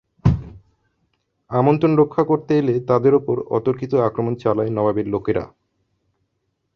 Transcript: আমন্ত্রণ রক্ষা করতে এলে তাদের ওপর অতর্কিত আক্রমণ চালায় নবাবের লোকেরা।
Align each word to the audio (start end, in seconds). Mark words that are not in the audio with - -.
আমন্ত্রণ 1.51 1.91
রক্ষা 1.97 2.23
করতে 2.23 2.51
এলে 2.57 2.75
তাদের 2.89 3.13
ওপর 3.15 3.35
অতর্কিত 3.57 3.93
আক্রমণ 4.07 4.33
চালায় 4.35 4.71
নবাবের 4.71 5.07
লোকেরা। 5.07 5.43